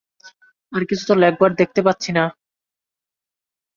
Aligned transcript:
আর 0.71 0.83
কিছু 0.89 1.03
তো 1.07 1.13
লেখবার 1.15 1.51
দেখতে 1.55 1.81
পাচ্ছি 1.81 2.09
না। 2.11 2.23